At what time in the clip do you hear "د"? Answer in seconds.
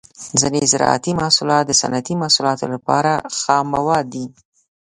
1.67-1.71